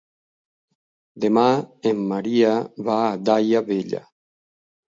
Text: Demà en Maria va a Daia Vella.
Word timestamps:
Demà 1.25 1.43
en 1.91 2.01
Maria 2.13 2.57
va 2.89 2.99
a 3.11 3.15
Daia 3.29 3.63
Vella. 3.69 4.03